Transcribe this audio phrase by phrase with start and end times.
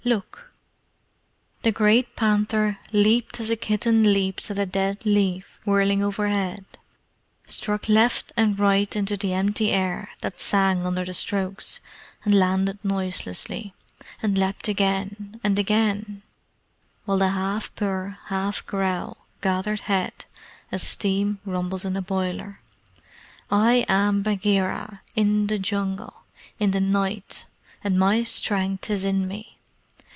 [0.03, 0.51] Look!"
[1.61, 6.65] The great panther leaped as a kitten leaps at a dead leaf whirling overhead,
[7.45, 11.79] struck left and right into the empty air, that sang under the strokes,
[12.25, 13.75] landed noiselessly,
[14.23, 16.23] and leaped again and again,
[17.05, 20.25] while the half purr, half growl gathered head
[20.71, 22.59] as steam rumbles in a boiler.
[23.51, 26.23] "I am Bagheera in the jungle
[26.59, 27.45] in the night,
[27.83, 29.59] and my strength is in me.